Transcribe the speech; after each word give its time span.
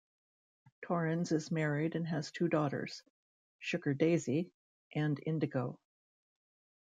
Torrens 0.81 1.31
is 1.31 1.51
married 1.51 1.93
and 1.95 2.07
has 2.07 2.31
two 2.31 2.47
daughters, 2.47 3.03
Sugar-Daisy 3.59 4.51
and 4.95 5.19
Indigo. 5.27 5.79